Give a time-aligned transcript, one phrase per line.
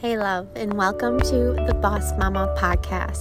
[0.00, 3.20] Hey, love, and welcome to the Boss Mama podcast.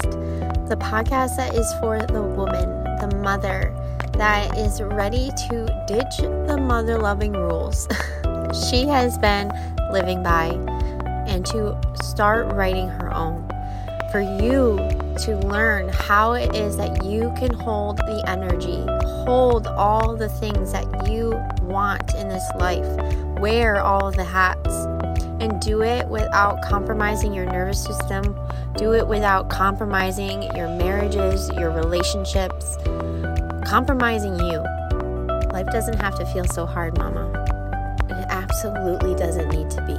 [0.70, 2.70] The podcast that is for the woman,
[3.02, 3.76] the mother
[4.14, 7.86] that is ready to ditch the mother loving rules
[8.70, 9.52] she has been
[9.92, 10.52] living by
[11.28, 13.46] and to start writing her own.
[14.14, 14.78] For you
[15.26, 18.86] to learn how it is that you can hold the energy,
[19.26, 22.88] hold all the things that you want in this life,
[23.38, 24.88] wear all the hats
[25.40, 28.38] and do it without compromising your nervous system.
[28.78, 32.78] Do it without compromising your marriages, your relationships,
[33.66, 34.64] compromising you.
[35.52, 37.28] Life doesn't have to feel so hard, mama.
[38.10, 39.98] It absolutely doesn't need to be.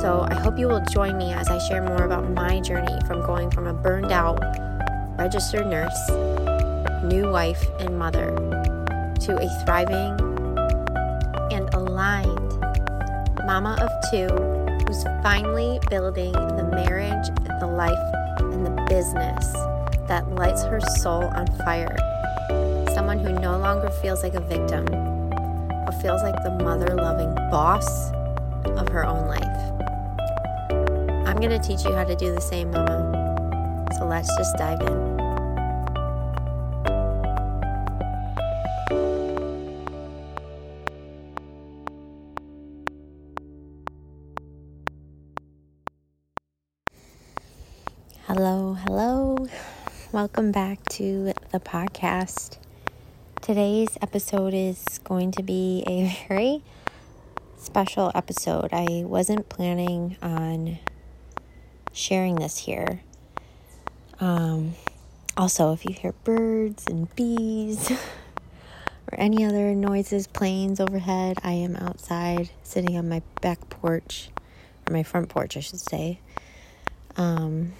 [0.00, 3.24] So I hope you will join me as I share more about my journey from
[3.24, 4.40] going from a burned out
[5.18, 6.10] registered nurse,
[7.04, 8.34] new wife, and mother
[9.20, 10.25] to a thriving
[13.60, 14.28] mama of two
[14.84, 17.26] who's finally building the marriage,
[17.58, 19.50] the life, and the business
[20.06, 21.96] that lights her soul on fire.
[22.92, 24.84] Someone who no longer feels like a victim,
[25.86, 28.10] but feels like the mother loving boss
[28.76, 29.62] of her own life.
[31.26, 33.86] I'm going to teach you how to do the same, mama.
[33.98, 35.15] So let's just dive in.
[50.26, 52.58] Welcome back to the podcast.
[53.40, 56.64] Today's episode is going to be a very
[57.56, 58.70] special episode.
[58.72, 60.80] I wasn't planning on
[61.92, 63.02] sharing this here.
[64.18, 64.74] Um,
[65.36, 67.88] also, if you hear birds and bees
[69.12, 74.30] or any other noises, planes overhead, I am outside sitting on my back porch,
[74.88, 76.18] or my front porch, I should say.
[77.16, 77.74] Um,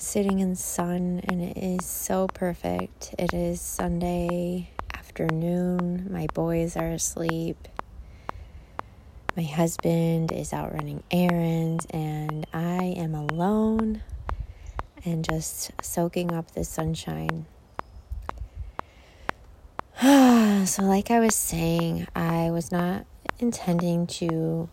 [0.00, 3.16] sitting in the sun and it is so perfect.
[3.18, 6.06] It is Sunday afternoon.
[6.08, 7.66] My boys are asleep.
[9.36, 14.02] My husband is out running errands and I am alone
[15.04, 17.46] and just soaking up the sunshine.
[20.00, 23.04] so, like I was saying, I was not
[23.40, 24.68] intending to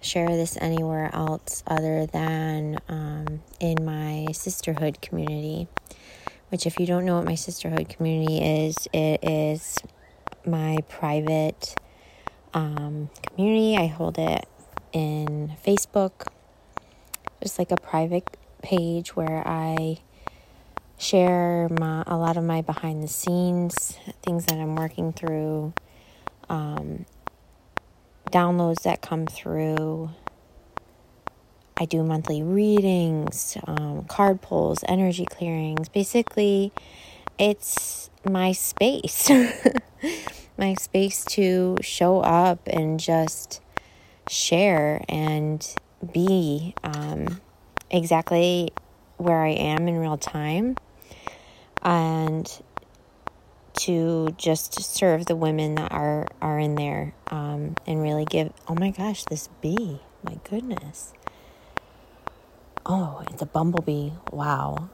[0.00, 5.68] share this anywhere else other than um, in my sisterhood community.
[6.48, 9.78] Which, if you don't know what my sisterhood community is, it is
[10.46, 11.74] my private
[12.54, 13.76] um, community.
[13.76, 14.46] I hold it
[14.92, 16.28] in Facebook,
[17.42, 19.98] just like a private page where I
[20.98, 25.72] share my, a lot of my behind the scenes things that I'm working through,
[26.48, 27.06] um,
[28.30, 30.10] downloads that come through.
[31.78, 35.88] I do monthly readings, um, card pulls, energy clearings.
[35.88, 36.72] Basically,
[37.38, 39.30] it's my space,
[40.58, 43.60] my space to show up and just
[44.28, 45.66] share and
[46.12, 47.40] be um,
[47.90, 48.72] exactly
[49.18, 50.76] where I am in real time.
[51.82, 52.50] And
[53.76, 58.74] to just serve the women that are are in there um, and really give oh
[58.74, 61.12] my gosh this bee my goodness.
[62.84, 64.88] Oh it's a bumblebee wow.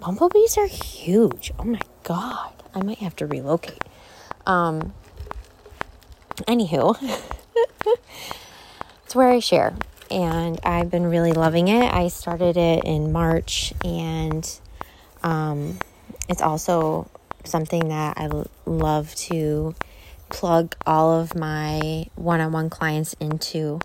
[0.00, 3.82] Bumblebees are huge oh my god i might have to relocate.
[4.46, 4.92] Um
[6.48, 6.96] anywho
[9.04, 9.74] it's where i share
[10.10, 11.92] and i've been really loving it.
[11.92, 14.48] I started it in march and
[15.22, 15.78] um
[16.28, 17.10] it's also
[17.44, 18.28] something that I
[18.66, 19.74] love to
[20.28, 23.80] plug all of my one-on-one clients into.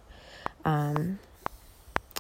[0.64, 1.20] Um,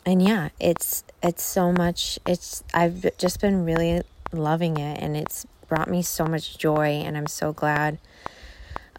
[0.05, 2.19] and yeah, it's it's so much.
[2.27, 4.01] It's I've just been really
[4.31, 7.97] loving it, and it's brought me so much joy, and I'm so glad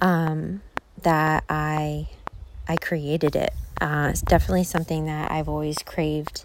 [0.00, 0.62] um,
[1.02, 2.08] that I
[2.66, 3.52] I created it.
[3.80, 6.44] Uh, it's definitely something that I've always craved.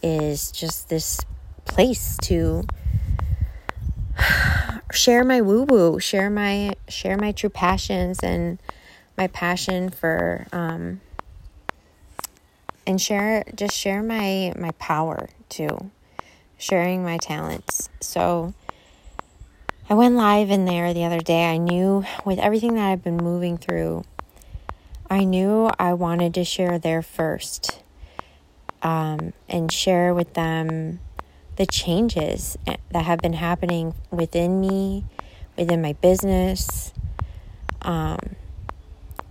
[0.00, 1.20] Is just this
[1.64, 2.64] place to
[4.92, 8.58] share my woo woo, share my share my true passions and
[9.16, 11.00] my passion for um
[12.86, 15.90] and share just share my my power too.
[16.56, 17.88] Sharing my talents.
[18.00, 18.52] So
[19.88, 21.44] I went live in there the other day.
[21.44, 24.04] I knew with everything that I've been moving through,
[25.08, 27.80] I knew I wanted to share there first
[28.82, 31.00] um, and share with them
[31.58, 35.04] the changes that have been happening within me,
[35.56, 36.94] within my business,
[37.82, 38.18] um,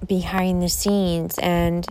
[0.05, 1.39] behind the scenes.
[1.39, 1.87] And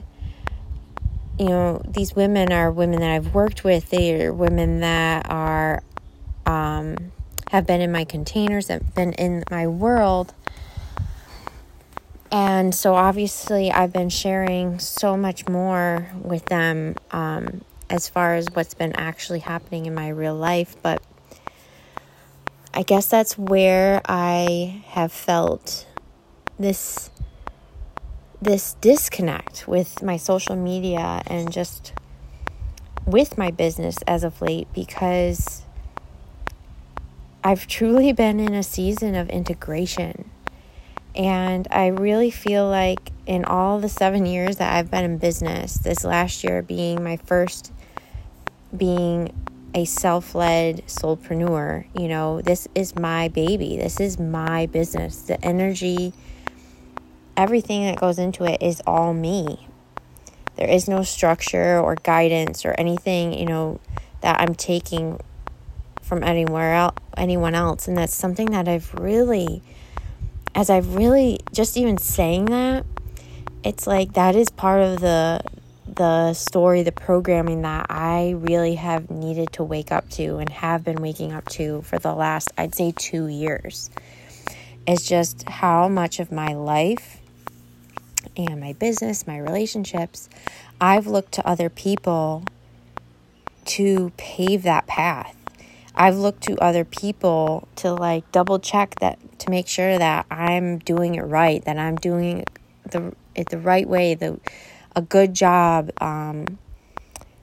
[1.39, 3.89] you know, these women are women that I've worked with.
[3.89, 5.83] They are women that are,
[6.45, 7.13] um,
[7.51, 10.35] have been in my containers, have been in my world.
[12.31, 18.49] And so obviously, I've been sharing so much more with them um, as far as
[18.53, 20.77] what's been actually happening in my real life.
[20.83, 21.03] But
[22.75, 25.87] I guess that's where I have felt
[26.59, 27.11] this
[28.41, 31.95] this disconnect with my social media and just
[33.07, 35.63] with my business as of late because
[37.43, 40.31] I've truly been in a season of integration.
[41.15, 45.75] And I really feel like in all the seven years that I've been in business,
[45.75, 47.73] this last year being my first
[48.77, 49.33] being
[49.75, 53.77] a self led soulpreneur, you know, this is my baby.
[53.77, 55.23] This is my business.
[55.23, 56.13] The energy
[57.37, 59.69] everything that goes into it is all me.
[60.57, 63.79] There is no structure or guidance or anything, you know,
[64.23, 65.21] that I'm taking
[66.01, 67.87] from anywhere else, anyone else.
[67.87, 69.63] And that's something that I've really,
[70.55, 72.87] as I've really just even saying that,
[73.63, 75.43] it's like that is part of the
[75.87, 80.85] the story, the programming that I really have needed to wake up to and have
[80.85, 83.91] been waking up to for the last, I'd say, two years.
[84.87, 87.21] Is just how much of my life
[88.37, 90.29] and my business, my relationships,
[90.81, 92.45] I've looked to other people
[93.67, 95.35] to pave that path.
[95.95, 100.79] I've looked to other people to like double check that to make sure that I'm
[100.79, 102.45] doing it right, that I'm doing
[102.85, 104.39] the it the right way, the
[104.97, 106.59] a good job um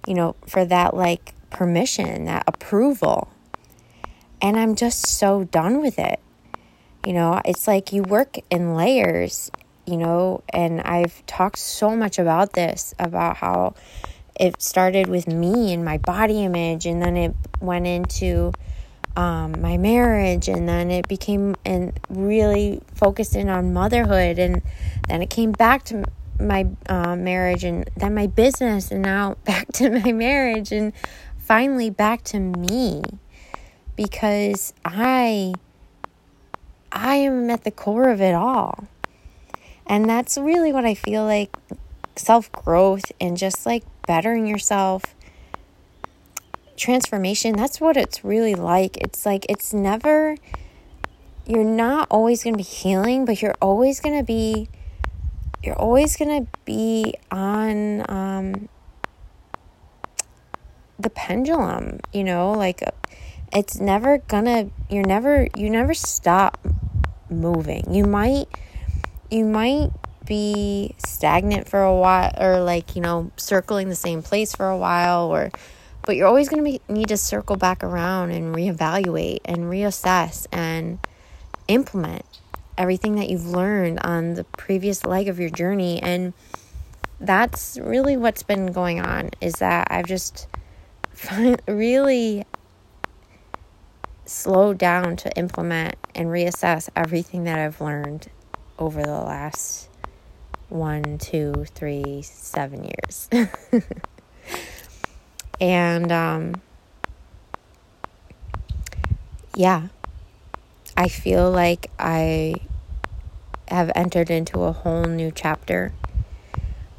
[0.05, 3.29] you know, for that like permission, that approval.
[4.41, 6.19] And I'm just so done with it.
[7.05, 9.49] You know, it's like you work in layers
[9.85, 13.75] you know, and I've talked so much about this about how
[14.39, 18.53] it started with me and my body image, and then it went into
[19.15, 24.61] um, my marriage, and then it became and really focused in on motherhood, and
[25.07, 26.05] then it came back to
[26.39, 30.93] my uh, marriage, and then my business, and now back to my marriage, and
[31.37, 33.03] finally back to me
[33.95, 35.53] because I
[36.91, 38.87] I am at the core of it all.
[39.85, 41.55] And that's really what I feel like
[42.15, 45.15] self growth and just like bettering yourself,
[46.77, 48.97] transformation, that's what it's really like.
[48.97, 50.37] It's like it's never,
[51.45, 54.69] you're not always going to be healing, but you're always going to be,
[55.63, 58.69] you're always going to be on, um,
[60.99, 62.83] the pendulum, you know, like
[63.51, 66.59] it's never gonna, you're never, you never stop
[67.29, 67.93] moving.
[67.93, 68.47] You might,
[69.31, 69.91] you might
[70.25, 74.77] be stagnant for a while or like you know circling the same place for a
[74.77, 75.51] while or
[76.05, 80.99] but you're always going to need to circle back around and reevaluate and reassess and
[81.67, 82.25] implement
[82.77, 86.33] everything that you've learned on the previous leg of your journey and
[87.19, 90.47] that's really what's been going on is that I've just
[91.67, 92.45] really
[94.25, 98.29] slowed down to implement and reassess everything that I've learned
[98.77, 99.89] over the last
[100.69, 103.29] one, two, three, seven years.
[105.61, 106.55] and um,
[109.55, 109.87] yeah,
[110.95, 112.55] I feel like I
[113.67, 115.91] have entered into a whole new chapter.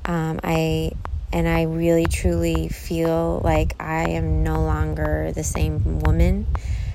[0.05, 0.93] Um, I
[1.33, 6.47] and I really truly feel like I am no longer the same woman,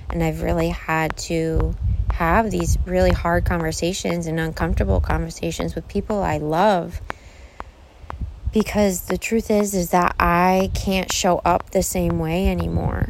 [0.10, 1.76] and I've really had to
[2.12, 7.02] have these really hard conversations and uncomfortable conversations with people I love
[8.52, 13.08] because the truth is is that I can't show up the same way anymore.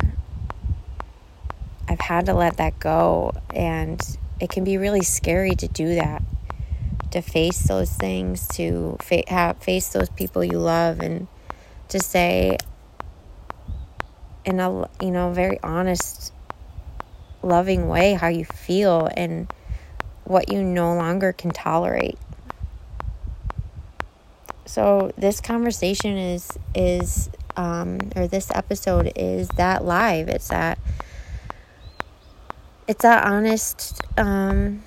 [1.89, 4.00] I've had to let that go and
[4.39, 6.22] it can be really scary to do that.
[7.12, 11.27] To face those things, to fa- have, face those people you love and
[11.88, 12.58] to say
[14.46, 16.31] in a you know very honest
[17.41, 19.51] loving way how you feel and
[20.24, 22.17] what you no longer can tolerate.
[24.65, 30.29] So this conversation is is um, or this episode is that live.
[30.29, 30.77] It's that
[32.89, 34.81] it's that honest um,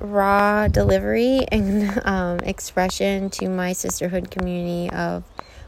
[0.00, 5.24] raw delivery and um, expression to my sisterhood community of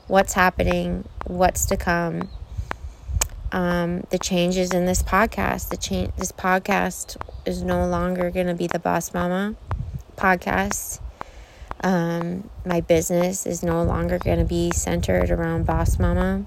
[0.07, 2.31] what's happening, what's to come,
[3.53, 5.69] um, the changes in this podcast.
[5.69, 6.11] The change.
[6.17, 9.55] This podcast is no longer going to be the Boss Mama
[10.17, 11.01] podcast.
[11.85, 16.47] Um, my business is no longer going to be centered around Boss Mama.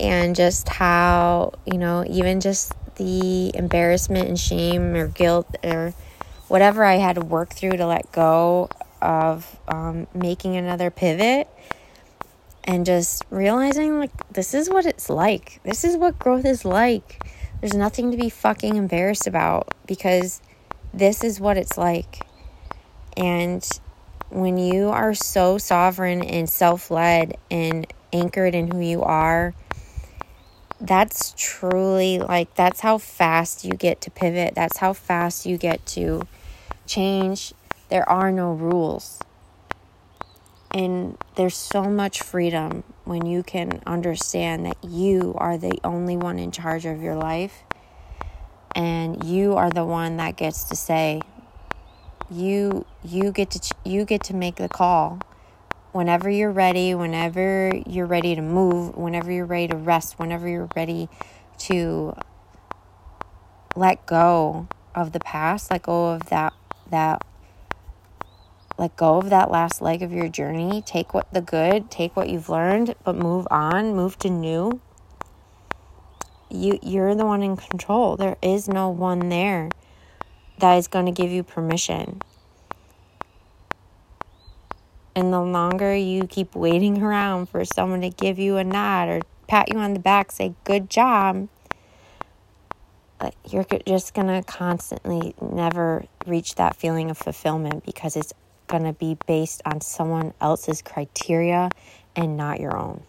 [0.00, 5.92] And just how, you know, even just the embarrassment and shame or guilt or
[6.48, 11.48] whatever I had to work through to let go of um, making another pivot
[12.64, 15.60] and just realizing like this is what it's like.
[15.64, 17.22] This is what growth is like.
[17.60, 20.40] There's nothing to be fucking embarrassed about because
[20.92, 22.26] this is what it's like.
[23.16, 23.66] And
[24.30, 29.54] when you are so sovereign and self led and anchored in who you are,
[30.80, 34.54] that's truly like that's how fast you get to pivot.
[34.54, 36.26] That's how fast you get to
[36.86, 37.52] change.
[37.88, 39.20] There are no rules.
[40.72, 46.38] And there's so much freedom when you can understand that you are the only one
[46.38, 47.64] in charge of your life
[48.74, 51.20] and you are the one that gets to say
[52.30, 55.18] you you get to you get to make the call
[55.92, 60.68] whenever you're ready, whenever you're ready to move, whenever you're ready to rest, whenever you're
[60.76, 61.08] ready
[61.58, 62.14] to
[63.76, 66.52] let go of the past, let go of that
[66.90, 67.24] that
[68.78, 70.82] let go of that last leg of your journey.
[70.84, 74.80] Take what the good, take what you've learned, but move on, move to new.
[76.50, 78.16] You you're the one in control.
[78.16, 79.70] There is no one there
[80.58, 82.22] that is going to give you permission.
[85.14, 89.20] And the longer you keep waiting around for someone to give you a nod or
[89.48, 91.48] pat you on the back, say good job,
[93.48, 98.32] you're just going to constantly never reach that feeling of fulfillment because it's
[98.66, 101.68] going to be based on someone else's criteria
[102.14, 103.02] and not your own.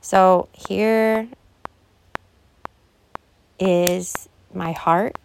[0.00, 1.28] So here
[3.58, 5.16] is my heart.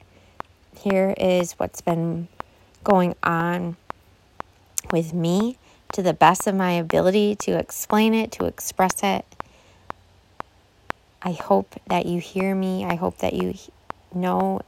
[0.79, 2.27] Here is what's been
[2.83, 3.75] going on
[4.91, 5.57] with me
[5.93, 9.25] to the best of my ability to explain it, to express it.
[11.21, 12.85] I hope that you hear me.
[12.85, 13.55] I hope that you
[14.13, 14.61] know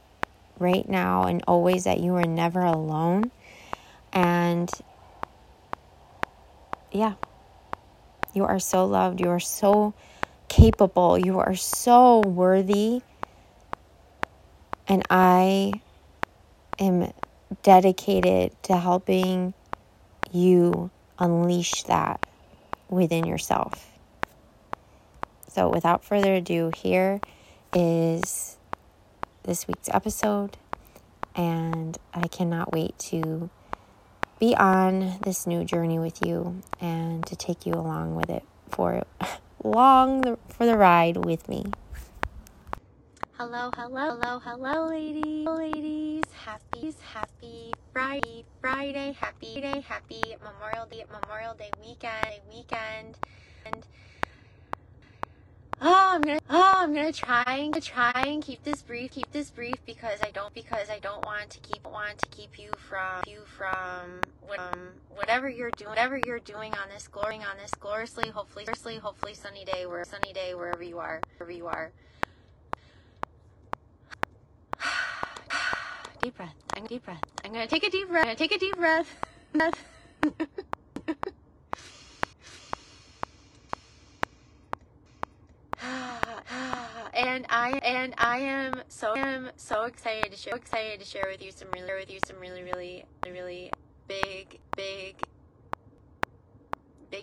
[0.58, 3.30] right now and always that you are never alone.
[4.12, 4.70] And
[6.90, 7.14] yeah,
[8.34, 9.20] you are so loved.
[9.20, 9.94] You are so
[10.48, 11.18] capable.
[11.18, 13.00] You are so worthy.
[14.86, 15.72] And I
[16.78, 17.12] am
[17.62, 19.54] dedicated to helping
[20.34, 22.26] you unleash that
[22.88, 23.98] within yourself.
[25.48, 27.20] So, without further ado, here
[27.74, 28.56] is
[29.42, 30.56] this week's episode,
[31.34, 33.50] and I cannot wait to
[34.40, 39.04] be on this new journey with you and to take you along with it for
[39.62, 41.64] long for the ride with me.
[43.44, 46.22] Hello, hello, hello, hello, ladies, ladies.
[46.44, 53.16] Happy, happy Friday, Friday, happy day, happy Memorial Day, Memorial Day weekend, weekend,
[53.66, 53.84] and
[55.80, 59.50] oh i'm gonna oh i'm gonna try and try and keep this brief keep this
[59.50, 63.20] brief because i don't because i don't want to keep want to keep you from
[63.26, 64.20] you from
[64.56, 68.64] um, whatever you're doing whatever you're doing on this glory on this gloriously hopefully
[69.02, 71.90] hopefully sunny day where sunny day wherever you are wherever you are
[76.22, 76.54] deep breath.
[76.76, 77.20] I'm deep breath.
[77.44, 78.36] I'm gonna take a deep breath.
[78.38, 79.16] Take a deep breath.
[87.14, 91.42] And I and I am so am so excited to share excited to share with
[91.42, 93.70] you some really with you some really really really
[94.08, 95.22] big big
[97.10, 97.22] big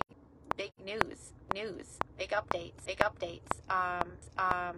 [0.56, 3.50] big news news big updates big updates.
[3.68, 4.76] Um um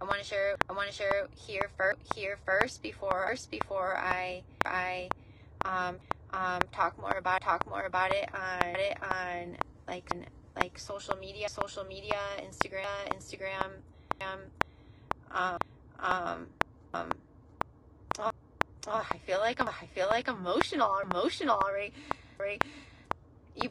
[0.00, 3.96] I want to share I want to share here first here first before first before
[3.96, 5.10] I I
[5.64, 5.96] um
[6.32, 10.12] um talk more about talk more about it on it on like
[10.56, 13.70] like social media, social media, Instagram, Instagram,
[15.30, 15.58] um,
[16.00, 16.46] um,
[16.92, 17.14] um,
[18.18, 18.30] oh,
[18.88, 21.92] oh, I feel like I'm, I feel like emotional, emotional already,
[22.38, 22.60] right?
[23.56, 23.70] You,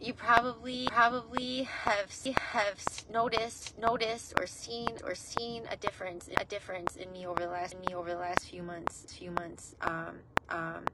[0.00, 6.96] you probably, probably have, have noticed, noticed or seen, or seen a difference, a difference
[6.96, 10.16] in me over the last, me over the last few months, few months, um,
[10.50, 10.84] um,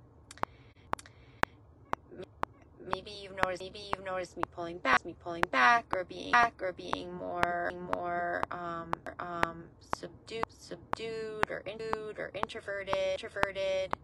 [2.88, 6.54] maybe you've noticed maybe you've noticed me pulling back me pulling back or being back
[6.60, 13.96] or being more more um um subdued subdued or intuit or introverted introverted.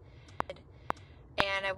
[1.37, 1.71] And I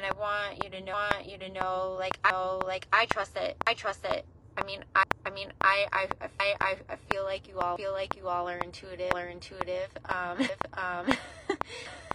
[0.00, 3.04] and I want you to know want you to know like I know like I
[3.06, 4.24] trust it I trust it
[4.56, 6.06] I mean I I mean, I, I,
[6.40, 9.88] I, I feel like you all feel like you all are intuitive, are intuitive.
[10.06, 11.14] Um, um,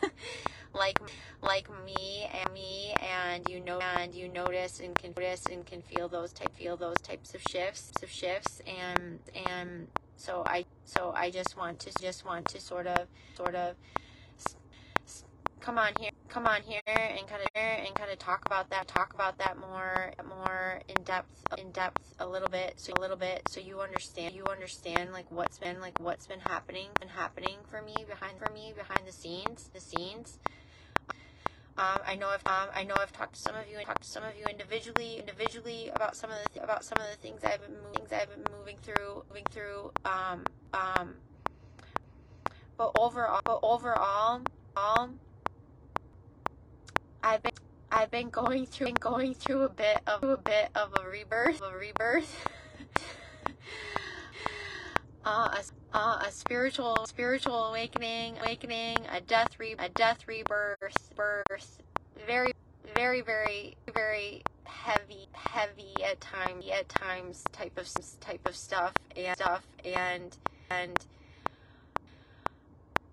[0.74, 1.00] like,
[1.42, 5.82] like me and me, and you know, and you notice and can notice and can
[5.84, 9.20] feel those type, feel those types of shifts, of shifts, and
[9.52, 9.88] and
[10.18, 13.76] so I, so I just want to, just want to sort of, sort of
[15.62, 18.88] come on here come on here and kind of and kind of talk about that
[18.88, 23.18] talk about that more more in depth in depth a little bit so a little
[23.18, 27.58] bit so you understand you understand like what's been like what's been happening and happening
[27.70, 30.40] for me behind for me behind the scenes the scenes.
[31.78, 34.04] Um, I know I've um, I know I've talked to some of you and talked
[34.04, 37.18] to some of you individually individually about some of the th- about some of the
[37.18, 41.16] things I've been moving I've been moving through moving through um, um,
[42.78, 44.42] but overall but overall
[44.78, 45.10] all
[47.26, 47.54] I've been
[47.92, 51.76] I've been going through going through a bit of a bit of a rebirth, a
[51.76, 52.48] rebirth.
[55.26, 61.82] uh, a, uh, a spiritual spiritual awakening, awakening, a death re a death rebirth, birth.
[62.28, 62.52] Very
[62.94, 69.36] very very very heavy heavy at times at times type of type of stuff and
[69.36, 70.38] stuff and
[70.70, 71.08] and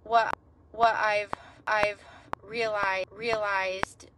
[0.04, 0.36] what
[0.72, 1.32] what I've
[1.66, 2.04] I've
[2.42, 4.10] realized realized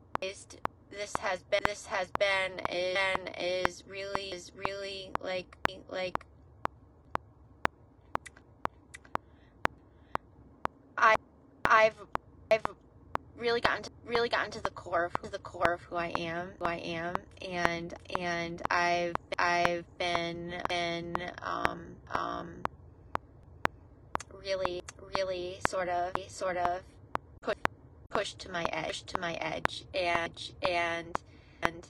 [0.91, 2.97] this has been this has been is,
[3.39, 5.57] is really is really like
[5.91, 6.25] like
[10.97, 11.17] I
[11.65, 11.97] I've
[12.51, 12.63] I've
[13.37, 16.09] really gotten to, really gotten to the core of who, the core of who I
[16.17, 21.81] am who I am and and I've I've been been um
[22.13, 22.49] um
[24.41, 24.83] really
[25.17, 26.81] really sort of sort of
[28.15, 31.19] pushed to my edge to my edge and and
[31.61, 31.89] and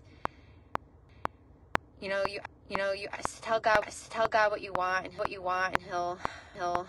[2.00, 2.40] you know you
[2.70, 3.06] you know you
[3.42, 6.18] tell God tell God what you want and what you want and he'll
[6.54, 6.86] he'll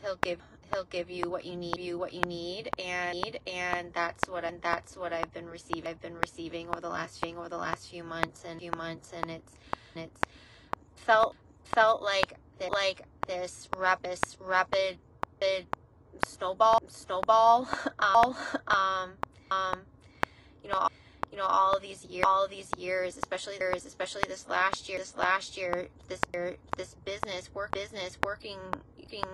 [0.00, 4.26] he'll give he'll give you what you need you what you need and and that's
[4.26, 7.50] what and that's what I've been receiving I've been receiving over the last few over
[7.50, 9.52] the last few months and few months and it's
[9.94, 10.22] it's
[10.96, 12.32] felt felt like
[12.70, 14.96] like this rapid rapid
[16.24, 18.34] snowball snowball um,
[19.50, 19.78] um
[20.62, 20.86] you know
[21.30, 24.88] you know all of these years all of these years especially there's especially this last
[24.88, 28.58] year this last year this year this business work business working
[28.98, 29.24] working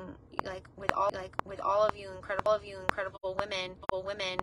[0.45, 3.73] like with all like with all of you incredible all of you incredible women
[4.05, 4.39] women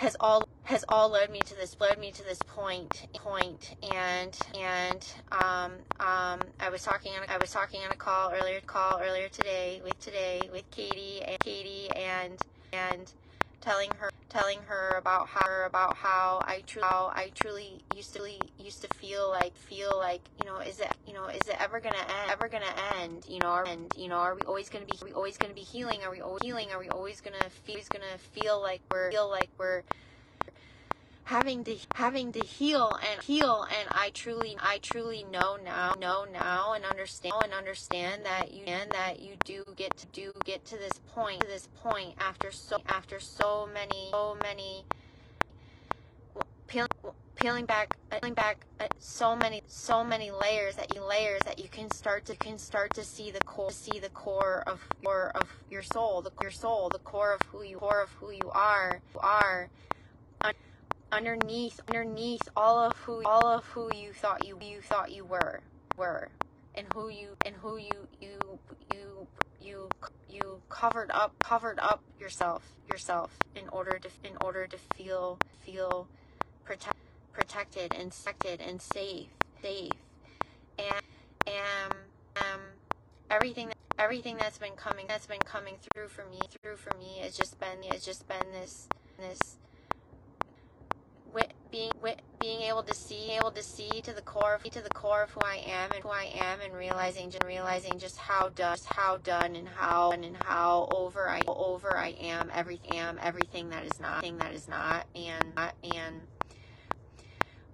[0.00, 4.34] has all has all led me to this led me to this point point and
[4.58, 8.98] and um um I was talking on I was talking on a call earlier call
[9.02, 13.12] earlier today with today with Katie and Katie and and
[13.60, 18.22] telling her telling her about how about how I truly how I truly used to
[18.58, 21.80] used to feel like feel like you know is it you know is it ever
[21.80, 22.64] gonna end ever gonna
[23.00, 25.52] end you know and you know are we always gonna be are we always gonna
[25.54, 28.80] be healing are we always healing are we always gonna feel always gonna feel like
[28.90, 29.82] we're feel like we're
[31.30, 36.26] having to having to heal and heal and I truly I truly know now know
[36.32, 40.64] now and understand and understand that you and that you do get to do get
[40.66, 44.84] to this point to this point after so after so many so many
[46.66, 46.88] peeling
[47.36, 51.68] peeling back peeling back uh, so many so many layers that you layers that you
[51.68, 55.48] can start to can start to see the core see the core of core of
[55.70, 59.00] your soul the your soul the core of who you core of who you are
[59.20, 59.70] are
[61.12, 65.60] underneath underneath all of who all of who you thought you you thought you were
[65.96, 66.28] were
[66.74, 68.58] and who you and who you you
[68.90, 69.26] you
[69.60, 69.88] you
[70.28, 76.08] you covered up covered up yourself yourself in order to in order to feel feel
[76.64, 76.96] protect,
[77.32, 79.28] protected and protected and safe
[79.62, 79.92] safe.
[80.78, 81.02] And
[81.46, 81.92] and
[82.36, 82.60] um
[83.30, 87.36] everything everything that's been coming that's been coming through for me through for me has
[87.36, 89.56] just been has just been this this
[91.70, 91.92] being
[92.40, 95.30] being able to see able to see to the core of, to the core of
[95.30, 99.18] who I am and who I am and realizing and realizing just how done how
[99.18, 104.00] done and how and how over I over I am everything am everything that is
[104.00, 105.52] not thing that is not and
[105.84, 106.20] and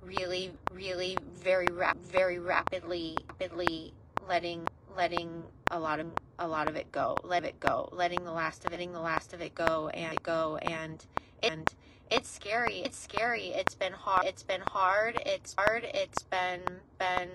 [0.03, 3.93] really really very rap, very rapidly rapidly
[4.29, 6.07] letting letting a lot of
[6.39, 9.01] a lot of it go let it go letting the last of it letting the
[9.01, 11.07] last of it go and go and
[11.43, 11.75] and
[12.11, 12.79] it's scary.
[12.79, 13.49] It's scary.
[13.49, 14.27] It's been hard.
[14.27, 15.21] It's been hard.
[15.27, 15.85] It's hard.
[15.93, 16.61] It's been
[16.99, 17.29] been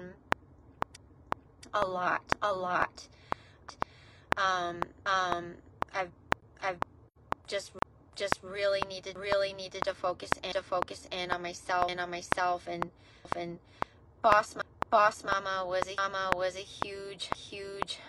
[1.74, 2.24] a lot.
[2.42, 3.08] A lot.
[4.38, 5.54] Um um
[5.94, 6.12] I've
[6.64, 6.78] I've
[7.48, 7.72] just
[8.16, 12.10] just really needed really needed to focus in to focus in on myself and on
[12.10, 12.92] myself and
[13.36, 13.60] and
[14.22, 14.56] boss
[14.90, 18.00] boss mama was a mama was a huge huge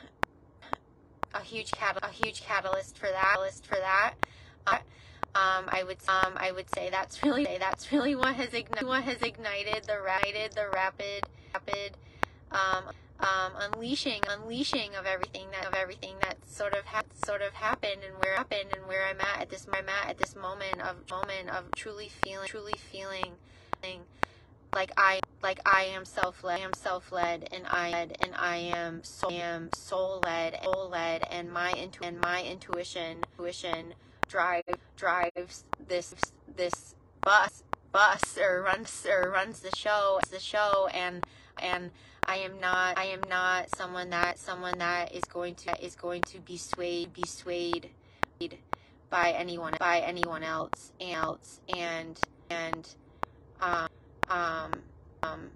[1.34, 4.14] a huge cat a huge catalyst for that list for that
[4.66, 4.78] uh,
[5.34, 9.02] um, I would um, I would say that's really that's really what has ignited what
[9.04, 11.96] has ignited the rapid the rapid rapid
[12.50, 12.84] um,
[13.20, 18.02] um, unleashing unleashing of everything that of everything that sort of ha- sort of happened
[18.06, 20.96] and where happened and where I'm at at this I'm at at this moment of
[21.10, 23.32] moment of truly feeling truly feeling
[24.74, 27.88] like I like I am self led I am self led and I
[28.20, 33.18] and I am soul am soul led soul led and my intu- and my intuition
[33.38, 33.94] intuition
[34.32, 34.62] drive
[34.96, 36.14] drives this
[36.56, 41.22] this bus bus or runs or runs the show the show and
[41.62, 41.90] and
[42.26, 46.22] I am not I am not someone that someone that is going to is going
[46.22, 47.90] to be swayed be swayed
[49.10, 52.18] by anyone by anyone else else and
[52.48, 52.88] and
[53.60, 53.88] um
[54.30, 54.72] um
[55.22, 55.50] um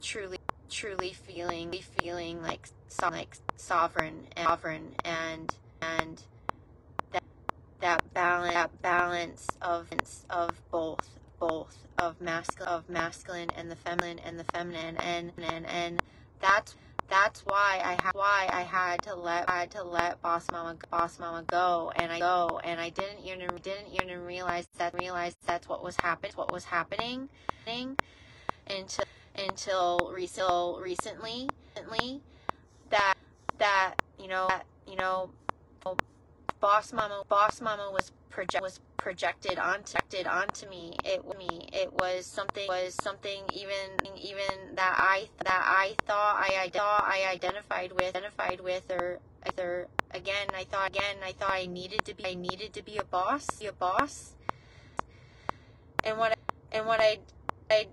[0.00, 0.38] truly
[0.70, 6.22] truly feeling feeling like so, like sovereign and sovereign and and
[7.80, 9.88] that balance that balance of
[10.30, 15.66] of both both of masculine of masculine and the feminine and the feminine and and
[15.66, 16.02] and
[16.40, 16.76] that's
[17.08, 20.76] that's why I had why I had to let I had to let boss mama
[20.90, 25.36] boss mama go and I go and I didn't even didn't even realize that realize
[25.46, 27.28] that's what was happening what was happening
[28.68, 29.04] until
[29.36, 32.20] until recently recently
[32.90, 33.14] that
[33.58, 35.30] that you know that, you know
[36.60, 40.94] boss mama boss mama was project was projected onto onto me.
[41.04, 41.68] It me.
[41.72, 47.30] It was something was something even even that I that I thought I thought I
[47.32, 52.14] identified with identified with or either again I thought again I thought I needed to
[52.14, 54.34] be I needed to be a boss be a boss.
[56.04, 56.38] And what
[56.72, 57.18] and what I
[57.70, 57.86] I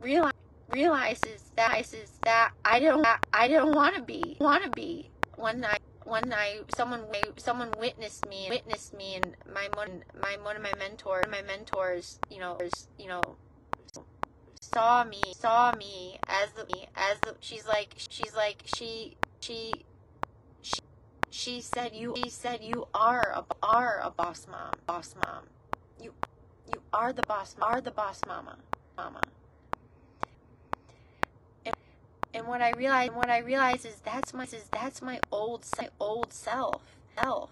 [0.00, 0.32] realize
[0.70, 5.64] realizes that is that I don't I don't want to be want to be when
[5.64, 7.04] I when I someone
[7.36, 12.20] someone witnessed me witnessed me and my one my one of my mentors my mentors
[12.30, 12.58] you know
[12.98, 13.36] you know
[14.60, 16.64] saw me saw me as the
[16.96, 19.84] as the she's like she's like she she
[20.62, 20.80] she,
[21.30, 25.44] she said you she said you are a are a boss mom boss mom.
[26.00, 26.14] You
[26.70, 28.58] you are the boss are the boss mama
[28.96, 29.24] mama
[32.34, 35.88] and what I realize, what I realize is that's my is that's my old my
[36.00, 36.82] old self.
[37.16, 37.50] Self.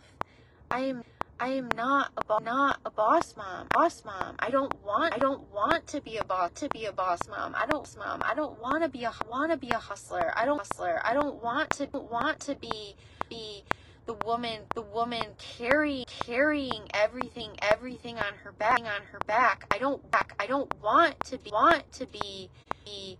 [0.70, 1.02] I am
[1.38, 3.68] I am not a bo- not a boss mom.
[3.72, 4.36] Boss mom.
[4.38, 7.54] I don't want I don't want to be a boss to be a boss mom.
[7.56, 8.22] I don't mom.
[8.24, 10.32] I don't want to be a want to be a hustler.
[10.36, 11.00] I don't hustler.
[11.04, 12.94] I don't want to want to be
[13.28, 13.64] be
[14.06, 19.66] the woman the woman carry carrying everything everything on her back on her back.
[19.70, 20.34] I don't back.
[20.38, 22.48] I don't want to be want to be
[22.84, 23.18] be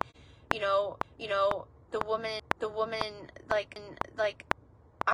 [0.52, 3.78] you know, you know, the woman, the woman, like,
[4.16, 4.44] like,
[5.06, 5.12] I,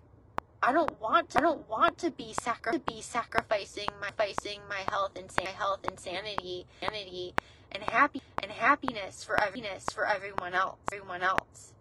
[0.61, 4.61] I don't want, to, I don't want to be sacri- to be sacrificing my, sacrificing
[4.69, 7.33] my health and my health and sanity, sanity,
[7.71, 11.73] and happy and happiness for happiness for everyone else, everyone else.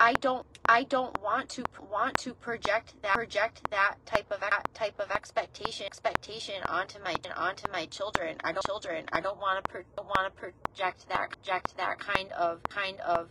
[0.00, 4.68] I don't I don't want to want to project that project that type of that
[4.74, 8.36] type of expectation expectation onto my onto my children.
[8.42, 9.04] I don't children.
[9.12, 13.28] I don't want to pro, want to project that project that kind of kind of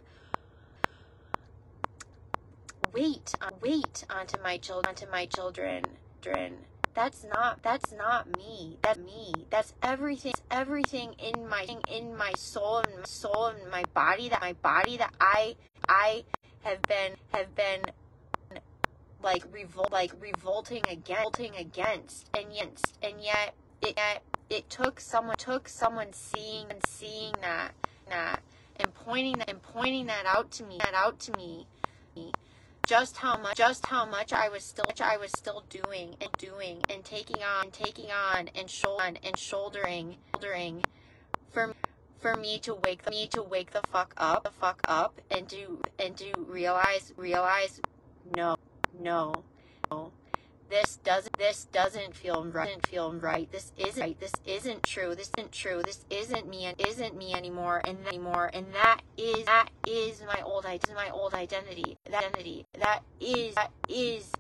[2.94, 5.84] weight uh, weight onto my children onto my children.
[6.94, 8.78] That's not that's not me.
[8.82, 9.34] That's me.
[9.50, 14.40] That's everything everything in my in my soul and my soul and my body that
[14.40, 15.56] my body that I
[15.90, 16.24] I
[16.64, 17.82] have been have been
[19.24, 25.38] like revolt like revolting against against and yet and yet it yet it took someone
[25.38, 27.72] took someone seeing and seeing that
[28.10, 28.42] that
[28.78, 31.66] and pointing that and pointing that out to me that out to me
[32.86, 36.82] just how much just how much I was still I was still doing and doing
[36.90, 40.84] and taking on and taking on and shouldering and shouldering shouldering
[41.50, 41.74] for
[42.24, 45.78] for me to wake me to wake the fuck up, the fuck up, and to
[46.00, 47.82] and to realize realize,
[48.36, 48.56] no,
[49.00, 49.44] no,
[49.92, 50.12] no.
[50.70, 52.66] This doesn't this doesn't feel right.
[52.68, 53.52] Doesn't feel right.
[53.52, 54.20] This isn't right.
[54.20, 55.14] This isn't true.
[55.14, 55.82] This isn't true.
[55.86, 58.50] This isn't me and isn't me anymore and anymore.
[58.54, 60.94] And that is that is my old identity.
[60.96, 61.98] My old identity.
[62.10, 62.66] That identity.
[62.80, 64.32] That is that is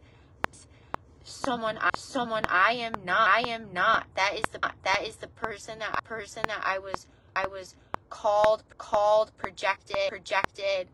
[1.25, 5.79] someone someone I am not I am not that is the that is the person
[5.79, 7.75] that person that I was I was
[8.09, 10.87] called, called, projected, projected,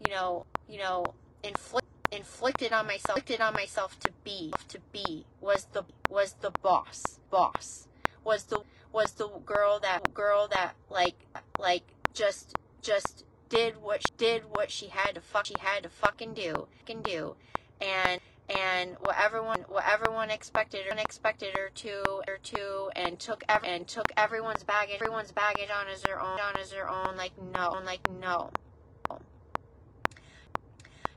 [0.00, 5.24] you know, you know, inflict, inflicted on myself, inflicted on myself to be, to be
[5.40, 7.88] was the was the boss, boss
[8.24, 8.60] was the
[8.92, 11.14] was the girl that girl that like
[11.58, 15.88] like just just did what she did what she had to fuck she had to
[15.88, 17.34] fucking do fucking do
[17.80, 20.82] and and what everyone what everyone expected
[21.56, 26.02] or to or to and took every, and took everyone's baggage everyone's baggage on as
[26.02, 28.50] their own on as their own like no like no.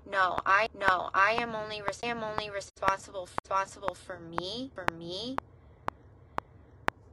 [0.10, 5.36] No i no i am only I am only responsible responsible for me for me.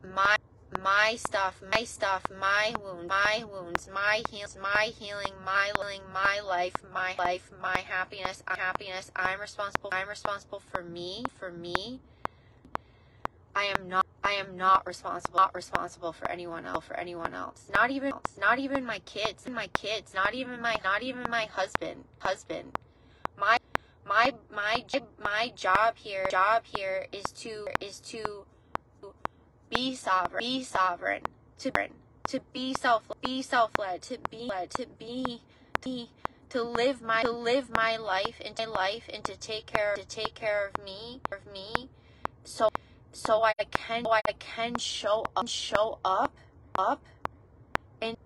[0.03, 0.37] My
[0.82, 6.40] my stuff, my stuff, my wounds, my wounds, my heals, my healing, my healing, my
[6.40, 9.10] life, my life, my happiness, happiness.
[9.16, 9.90] I'm responsible.
[9.92, 12.00] I'm responsible for me, for me.
[13.54, 17.70] I am not I am not responsible not responsible for anyone else for anyone else.
[17.72, 22.04] Not even not even my kids, my kids, not even my not even my husband,
[22.18, 22.78] husband.
[23.38, 23.58] My
[24.06, 24.84] my my
[25.22, 28.44] my job here job here is to is to
[29.74, 31.22] be sovereign, be sovereign,
[31.58, 31.72] to
[32.26, 35.42] to be self, be self-led, to be led, to be,
[35.80, 36.06] to,
[36.48, 40.06] to live my, to live my life into my life and to take care, to
[40.06, 41.88] take care of me, of me,
[42.44, 42.68] so,
[43.12, 46.37] so I can, so I can show up, show up,
[46.78, 47.04] up,
[48.00, 48.16] and,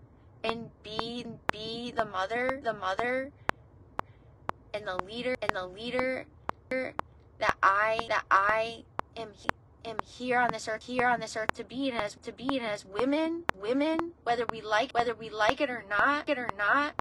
[0.44, 3.32] and be, be the mother, the mother,
[4.74, 6.26] and the leader, and the leader
[6.68, 8.84] that I, that I
[9.16, 9.28] am
[9.84, 12.84] am here on this earth, here on this earth to be as to be as
[12.84, 16.94] women, women, whether we like whether we like it or not, it or not.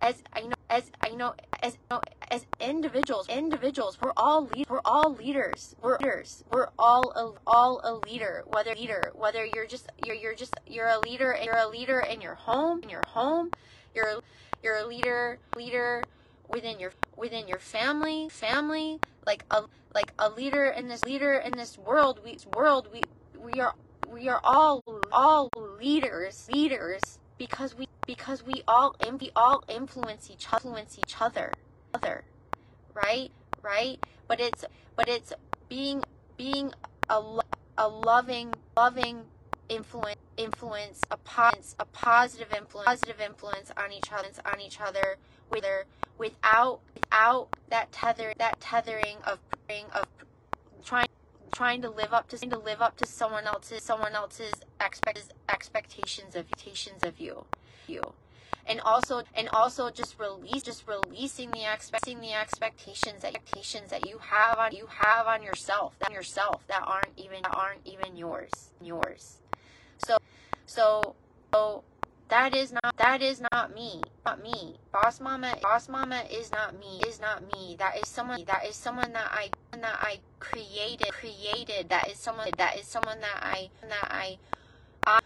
[0.00, 4.68] As I know, as I know, as you know, as individuals, individuals, we're all lead,
[4.68, 5.76] we're all leaders.
[5.80, 6.42] We're leaders.
[6.50, 8.42] We're all a, all a leader.
[8.48, 11.36] Whether leader, whether you're just you're you're just you're a leader.
[11.42, 12.82] You're a leader in your home.
[12.82, 13.52] In your home,
[13.94, 14.20] you're
[14.62, 15.38] you're a leader.
[15.54, 16.02] Leader
[16.52, 19.62] within your within your family family like a
[19.94, 23.02] like a leader in this leader in this world we world we
[23.40, 23.74] we are
[24.10, 30.46] we are all all leaders leaders because we because we all we all influence each
[30.52, 31.52] influence each other
[31.94, 32.24] other
[32.94, 33.30] right
[33.62, 33.98] right?
[34.26, 34.64] But it's
[34.96, 35.32] but it's
[35.68, 36.02] being
[36.36, 36.72] being
[37.08, 37.22] a,
[37.78, 39.22] a loving loving
[39.68, 45.16] influence influence a, pos- a positive influence positive influence on each other on each other
[45.48, 45.84] whether
[46.18, 49.38] without without that tether that tethering of
[49.94, 50.06] of
[50.84, 51.08] trying
[51.52, 56.34] trying to live up to to live up to someone else's someone else's expect, expectations
[56.34, 57.44] of expectations of you.
[57.86, 58.12] You.
[58.64, 64.18] And also and also just release just releasing the expecting the expectations expectations that you
[64.18, 68.70] have on you have on yourself that yourself that aren't even that aren't even yours
[68.80, 69.38] yours.
[70.06, 70.16] So
[70.66, 71.16] so
[71.52, 71.84] so
[72.32, 74.00] that is not that is not me.
[74.24, 74.76] Not me.
[74.90, 76.98] Boss mama boss mama is not me.
[77.06, 77.76] Is not me.
[77.78, 81.90] That is someone that is someone that i that i created created.
[81.90, 84.38] That is someone that is someone that i that i
[85.06, 85.20] i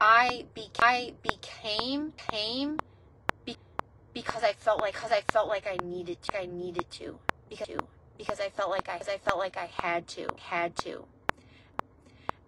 [0.00, 2.78] i, be, I became came
[3.44, 3.56] be,
[4.12, 7.20] because i felt like because i felt like i needed to i needed to.
[7.48, 7.68] Because
[8.16, 11.04] because i felt like i i felt like i had to had to.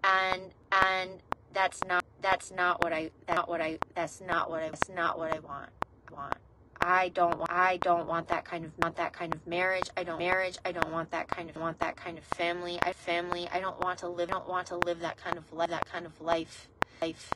[0.03, 1.11] And and
[1.53, 4.89] that's not that's not what I that's not what I that's not what I that's
[4.89, 5.69] not what I want
[6.11, 6.35] want.
[6.79, 9.89] I don't want I don't want that kind of want that kind of marriage.
[9.97, 10.57] I don't marriage.
[10.65, 12.79] I don't want that kind of want that kind of family.
[12.81, 13.47] I family.
[13.51, 15.85] I don't want to live I don't want to live that kind of life that
[15.85, 16.67] kind of life
[17.01, 17.31] life.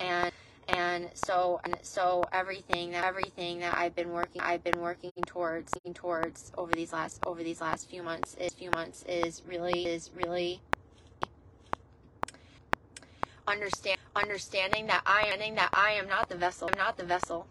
[0.00, 0.32] And
[0.68, 5.72] and so and so everything that everything that I've been working I've been working towards
[5.94, 10.10] towards over these last over these last few months is few months is really is
[10.14, 10.60] really
[13.52, 16.68] understand understanding that I am that I am not the vessel.
[16.72, 17.46] I'm not the vessel.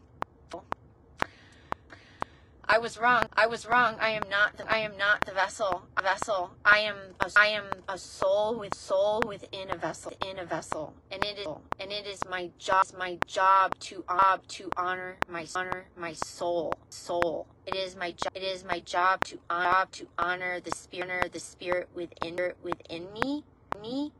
[2.73, 3.25] I was wrong.
[3.33, 3.97] I was wrong.
[3.99, 4.55] I am not.
[4.55, 5.83] The, I am not the vessel.
[5.97, 6.51] A vessel.
[6.63, 6.95] I am.
[7.19, 10.13] A, I am a soul with soul within a vessel.
[10.25, 11.47] In a vessel, and it is.
[11.81, 12.85] And it is my job.
[12.97, 16.73] My job to job to honor my honor my soul.
[16.89, 17.47] Soul.
[17.65, 18.31] It is my job.
[18.35, 21.33] It is my job to job to honor the spirit.
[21.33, 23.43] The spirit within within me.
[23.81, 24.11] Me,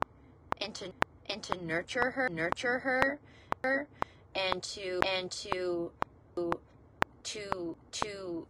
[0.60, 0.92] and to
[1.28, 3.20] and to nurture her, nurture her,
[3.64, 3.88] her
[4.36, 5.92] and to and to
[7.24, 8.48] to to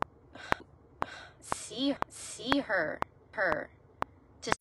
[1.41, 2.99] see see her
[3.31, 3.69] her
[4.41, 4.51] to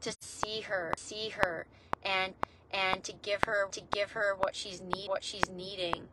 [0.00, 1.66] to see her see her
[2.02, 2.34] and
[2.72, 6.08] and to give her to give her what she's need what she's needing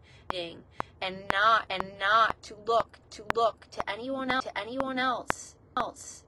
[1.01, 6.23] and not and not to look to look to anyone else to anyone else else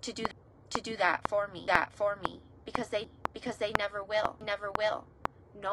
[0.00, 0.24] to do
[0.74, 4.70] to do that for me, that for me, because they because they never will, never
[4.76, 5.04] will.
[5.60, 5.72] No,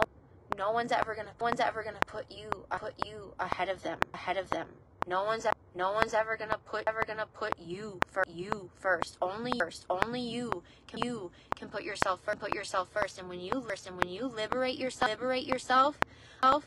[0.58, 3.84] no one's ever gonna, no one's ever gonna put you, uh, put you ahead of
[3.84, 4.68] them, ahead of them.
[5.08, 9.18] No one's No one's ever gonna put ever gonna put you for you first.
[9.22, 9.86] Only first.
[9.90, 12.40] Only you can you can put yourself first.
[12.40, 13.18] Put yourself first.
[13.18, 15.98] And when you first and when you liberate yourself, liberate yourself
[16.44, 16.66] of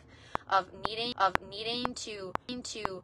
[0.49, 3.03] of needing of needing to to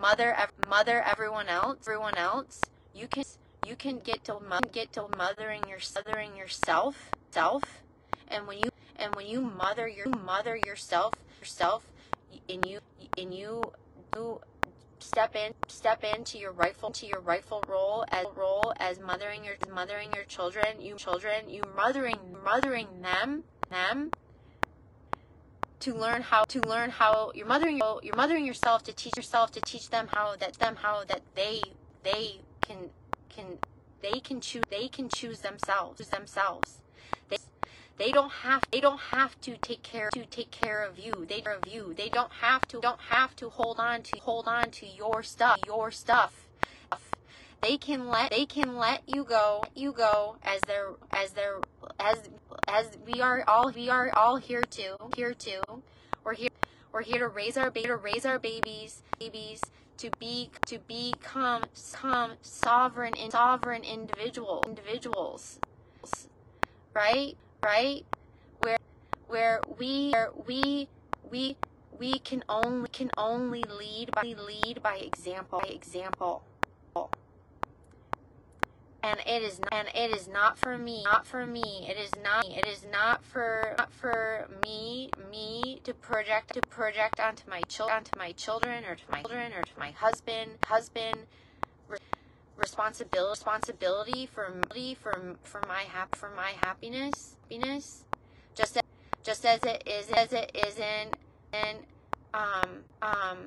[0.00, 0.34] mother
[0.68, 2.62] mother everyone else everyone else.
[2.94, 3.24] You can
[3.66, 4.38] you can get to
[4.72, 7.82] get to mothering your mothering yourself self.
[8.28, 11.86] And when you and when you mother your mother yourself yourself
[12.48, 12.80] and you
[13.18, 13.72] and you
[14.14, 14.40] you
[14.98, 19.54] step in step into your rightful to your rightful role as role as mothering your
[19.74, 24.10] mothering your children you children you mothering mothering them them
[25.80, 29.60] to learn how to learn how you're mothering you're mothering yourself to teach yourself to
[29.60, 31.60] teach them how that them how that they
[32.04, 32.90] they can
[33.34, 33.58] can
[34.02, 36.78] they can choose they can choose themselves themselves
[37.28, 37.38] they
[37.98, 41.26] they don't have they don't have to take care to take care of you.
[41.28, 41.94] They of you.
[41.94, 45.58] They don't have to don't have to hold on to hold on to your stuff.
[45.66, 46.48] Your stuff.
[47.60, 50.60] They can let they can let you go you go as
[51.12, 51.34] as
[52.00, 52.28] as
[52.66, 55.60] as we are all we are all here to here to
[56.24, 56.48] we're here
[56.92, 59.60] we're here to raise our to raise our babies babies
[59.98, 65.60] to be to become become sovereign in sovereign individual individuals
[66.94, 68.04] right right?
[68.58, 68.78] Where
[69.28, 70.88] where we where we
[71.30, 71.56] we
[71.98, 76.42] we can only can only lead by lead by example by example.
[79.04, 81.86] And it is not, and it is not for me, not for me.
[81.88, 87.18] It is not it is not for not for me me to project to project
[87.18, 91.26] onto my children onto my children or to my children or to my husband husband
[92.56, 94.52] responsibility responsibility for
[95.00, 98.04] for for my hap for my happiness happiness
[98.54, 98.82] just as,
[99.22, 101.16] just as it is as it isn't
[101.52, 101.78] and
[102.34, 103.38] um um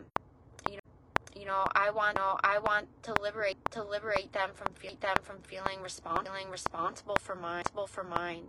[1.46, 5.38] you know I want know, I want to liberate to liberate them from them from
[5.44, 8.46] feeling respons- feeling responsible for mine for mine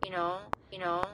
[0.00, 0.38] you know
[0.70, 1.06] you know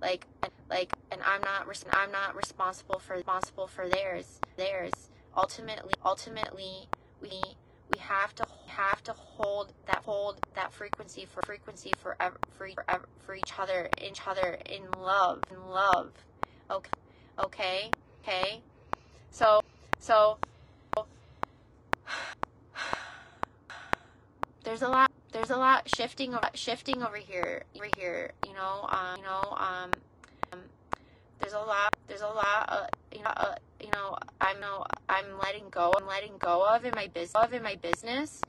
[0.00, 0.26] like
[0.70, 5.10] like and I'm not I'm not responsible for responsible for theirs theirs.
[5.36, 6.88] Ultimately ultimately
[7.20, 7.42] we
[7.90, 12.14] we have to have to hold that hold that frequency for frequency for
[12.56, 12.84] for, for,
[13.26, 16.12] for each other each other in love in love.
[16.70, 16.90] Okay
[17.40, 17.90] okay
[18.22, 18.60] okay.
[19.32, 19.62] So
[20.02, 20.36] so
[24.64, 29.16] there's a lot there's a lot shifting shifting over here over here you know um
[29.16, 29.90] you know um
[31.38, 35.38] there's a lot there's a lot of you know uh, you know i'm no i'm
[35.40, 38.42] letting go i'm letting go of in my business of in my business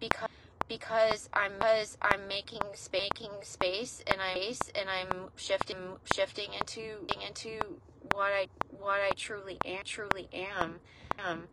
[0.00, 0.28] because
[0.68, 7.80] because i'm because i'm making making space and i and i'm shifting shifting into into
[8.12, 8.46] what i
[8.78, 10.80] what i truly am truly am.
[11.24, 11.44] Um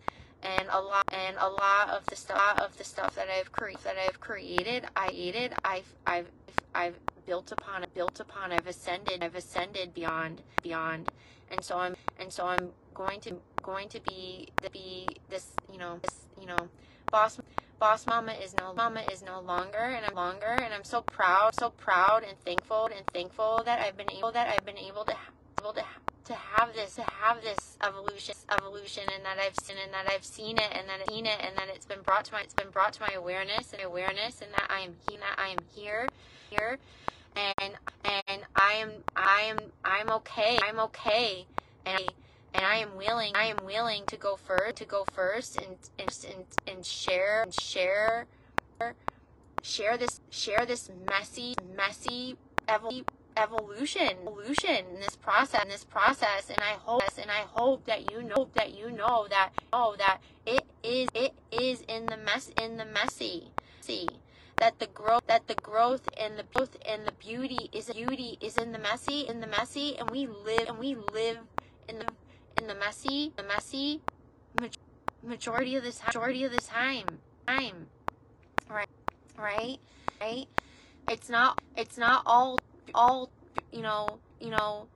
[0.43, 3.83] and a lot and a lot of the stuff of the stuff that I've created
[3.83, 6.31] that I've created I created I've I've
[6.75, 11.09] I've built upon it built upon I've ascended I've ascended beyond beyond.
[11.49, 15.99] And so I'm and so I'm going to going to be be this you know
[16.01, 16.69] this you know
[17.11, 17.39] boss
[17.79, 21.55] boss mama is no mama is no longer and I'm longer and I'm so proud
[21.55, 25.15] so proud and thankful and thankful that I've been able that I've been able to
[25.59, 25.83] able to
[26.27, 30.25] to have this to have this evolution evolution and that I've seen and that I've
[30.25, 32.53] seen it and that I've seen it and that it's been brought to my it's
[32.53, 35.59] been brought to my awareness and awareness and that I am here that I am
[35.73, 36.07] here
[36.49, 36.77] here
[37.37, 40.57] and and I am I am I'm okay.
[40.63, 41.45] I'm okay.
[41.85, 42.07] And I,
[42.53, 46.25] and I am willing I am willing to go first to go first and and
[46.25, 48.25] and, and share and share
[49.61, 52.35] share this share this messy messy
[52.67, 53.05] evolution
[53.37, 58.11] evolution evolution in this process in this process and I hope and I hope that
[58.11, 62.51] you know that you know that oh that it is it is in the mess
[62.61, 64.07] in the messy see
[64.57, 68.57] that the growth that the growth and the growth and the beauty is beauty is
[68.57, 71.37] in the messy in the messy and we live and we live
[71.87, 72.07] in the
[72.59, 74.01] in the messy the messy
[75.23, 77.05] majority of this majority of the time
[77.47, 77.87] time
[78.69, 78.89] right
[79.37, 79.79] right
[80.21, 80.47] right?
[81.09, 82.59] It's not it's not all
[82.93, 83.29] all
[83.71, 84.87] you know you know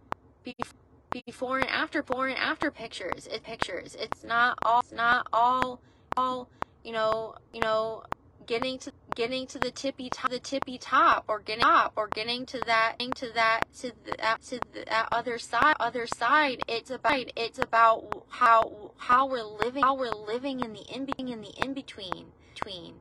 [1.26, 5.82] before and after before and after pictures it pictures it's not all it's not all
[6.18, 6.50] all
[6.84, 8.04] you know you know
[8.46, 12.46] getting to getting to the tippy top, the tippy top, or getting up, or getting
[12.46, 16.62] to that, to that, to that, to that other side, other side.
[16.68, 21.30] It's about, it's about how, how we're living, how we're living in the in, being
[21.30, 22.96] in the in between, between,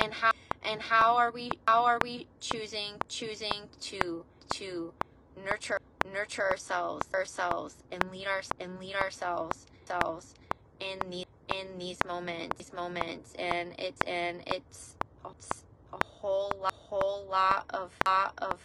[0.00, 0.29] and how,
[0.62, 4.92] and how are we, how are we choosing, choosing to, to
[5.44, 5.80] nurture,
[6.12, 10.34] nurture ourselves, ourselves, and lead our, and lead ourselves ourselves
[10.80, 13.34] in these in these moments these moments.
[13.38, 18.60] And it's and it's, it's a whole lot, whole lot of lot of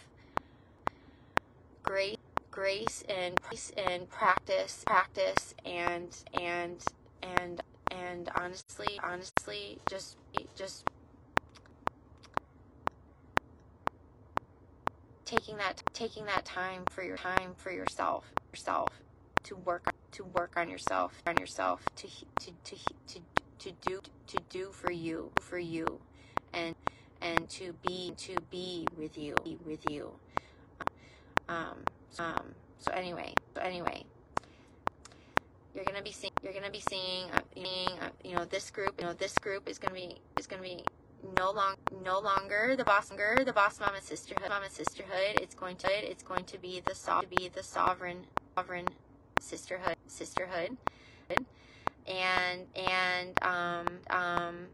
[1.82, 2.16] grace
[2.50, 6.08] grace and grace and practice practice and
[6.40, 6.82] and
[7.22, 10.16] and and honestly honestly just
[10.56, 10.88] just
[15.26, 19.02] taking that taking that time for your time for yourself yourself
[19.42, 22.08] to work to work on yourself on yourself to
[22.40, 23.20] to to to
[23.58, 26.00] to do to do for you for you
[26.54, 26.74] and
[27.20, 30.12] and to be to be with you be with you.
[31.48, 31.84] Um
[32.18, 34.04] um so anyway so anyway
[35.74, 37.40] you're gonna be seeing you're gonna be seeing uh,
[38.00, 40.84] uh, you know this group you know this group is gonna be is gonna be
[41.36, 45.38] no long no longer the boss longer the boss mama sisterhood mama sisterhood.
[45.40, 48.24] It's going to it's going to be the so, to be the sovereign
[48.56, 48.86] sovereign
[49.40, 50.76] sisterhood sisterhood.
[52.06, 54.66] And and um um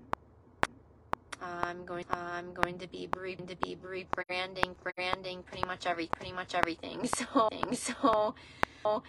[1.40, 6.55] I'm going I'm going to be to be rebranding branding pretty much every pretty much
[6.55, 7.09] everything.
[7.14, 9.03] So so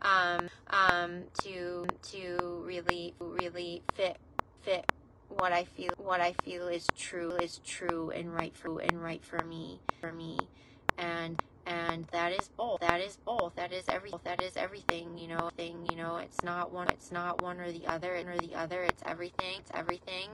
[0.00, 4.16] um um to to really really fit
[4.62, 4.84] fit
[5.28, 9.24] what I feel what I feel is true is true and right for and right
[9.24, 10.48] for me for me.
[10.96, 15.28] And and that is both that is both that is every that is everything you
[15.28, 18.38] know thing you know it's not one it's not one or the other and or
[18.38, 20.30] the other it's everything it's everything.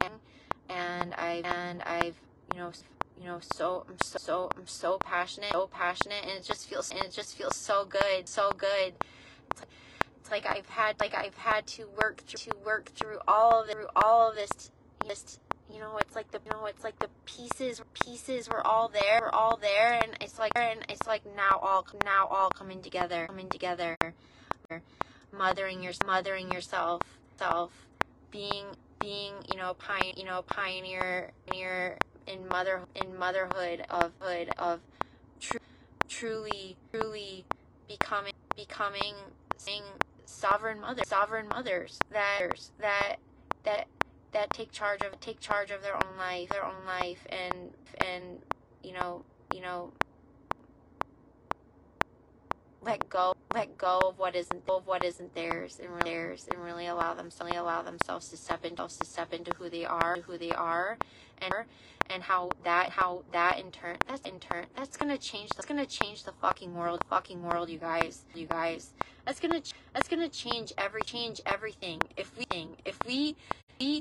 [0.00, 0.14] And
[0.68, 2.16] and I and I've
[2.50, 2.72] you know
[3.20, 6.90] you know so I'm so, so I'm so passionate so passionate and it just feels
[6.90, 8.94] and it just feels so good so good
[10.30, 13.74] like, I've had like I've had to work through, to work through all of the,
[13.74, 14.70] through all of this
[15.06, 15.40] just
[15.72, 19.20] you know it's like the you know it's like the pieces pieces were all there
[19.20, 23.26] were all there and it's like and it's like now all now all coming together
[23.26, 23.96] coming together.
[25.32, 27.02] Mothering your mothering yourself
[27.38, 27.72] self
[28.30, 28.66] being
[29.00, 34.80] being you know pioneer you know pioneer pioneer in mother in motherhood of hood of
[35.40, 35.58] tr-
[36.08, 37.44] truly truly
[37.88, 39.14] becoming becoming
[40.30, 42.38] sovereign mother sovereign mothers that
[42.78, 43.16] that
[43.64, 43.86] that
[44.32, 48.40] that take charge of take charge of their own life, their own life, and and
[48.82, 49.92] you know you know
[52.82, 56.62] let go let go of what isn't of what isn't theirs and really theirs and
[56.62, 60.16] really allow them really allow themselves to step into to step into who they are
[60.16, 60.98] who they are
[61.38, 61.52] and
[62.08, 65.84] and how that how that in turn that's in turn that's gonna change that's gonna
[65.84, 68.94] change the fucking world fucking world you guys you guys
[69.26, 69.62] that's gonna
[69.94, 72.00] that's gonna change every change everything.
[72.16, 72.44] If we
[72.84, 73.36] if we
[73.78, 74.00] we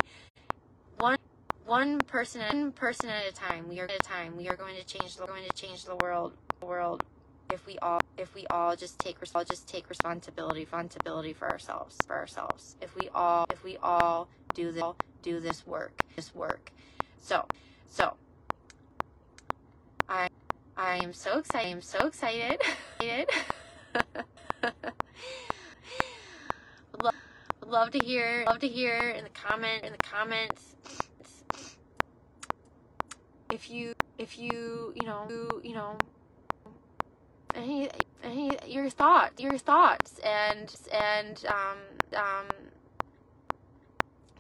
[0.98, 1.18] one
[1.66, 4.76] one person one person at a time we are at a time we are going
[4.76, 7.04] to change the going to change the world world
[7.50, 11.98] if we all if we all just take all just take responsibility responsibility for ourselves
[12.06, 12.76] for ourselves.
[12.82, 14.84] If we all if we all do this
[15.22, 16.72] do this work this work.
[17.22, 17.46] So
[17.88, 18.16] so
[20.08, 20.28] i
[20.78, 22.60] i am so excited i am so excited
[27.70, 30.76] love to hear love to hear in the comment in the comments.
[33.52, 35.98] If you if you you know you, you know
[37.56, 37.90] any,
[38.24, 41.78] any your thoughts your thoughts and and um
[42.16, 42.46] um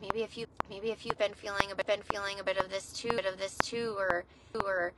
[0.02, 2.70] maybe if you maybe if you've been feeling a bit been feeling a bit of
[2.70, 4.24] this too bit of this too or
[4.64, 4.92] or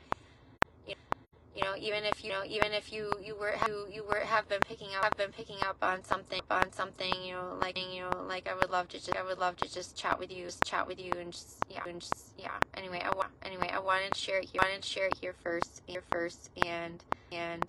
[1.56, 4.48] you know even if you know even if you you were you, you were have
[4.48, 8.02] been picking up have been picking up on something on something you know like you
[8.02, 10.46] know like I would love to just I would love to just chat with you
[10.46, 12.52] just chat with you and just yeah and just yeah.
[12.76, 15.18] Anyway I want anyway I wanted to share it here I wanted to share it
[15.20, 17.66] here first here first and and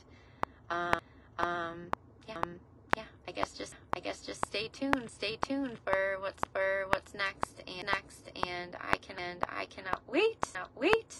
[0.71, 1.01] um
[1.39, 1.87] um
[2.29, 2.61] yeah um,
[2.97, 7.15] yeah I guess just I guess just stay tuned stay tuned for what's for what's
[7.15, 11.17] next and next and I can and I cannot wait cannot wait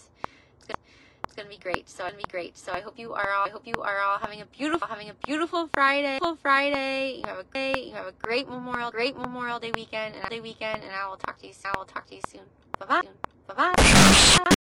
[1.33, 1.89] it's gonna be great.
[1.89, 2.57] So it's gonna be great.
[2.57, 5.09] So I hope you are all I hope you are all having a beautiful having
[5.09, 6.19] a beautiful Friday.
[6.19, 7.17] Beautiful Friday.
[7.17, 10.39] You have a great you have a great Memorial great Memorial Day weekend and day
[10.39, 11.71] weekend and I will talk to you soon.
[11.73, 12.43] I will talk to you soon.
[12.79, 13.01] Bye bye.
[13.47, 14.52] Bye bye.